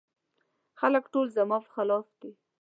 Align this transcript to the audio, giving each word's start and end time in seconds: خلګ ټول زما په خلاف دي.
خلګ 0.79 1.03
ټول 1.13 1.27
زما 1.37 1.57
په 1.65 1.69
خلاف 1.75 2.07
دي. 2.21 2.31